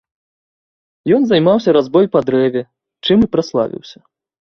[1.19, 2.67] Ён займаўся разьбой па дрэве,
[3.07, 3.99] чым і праславіўся.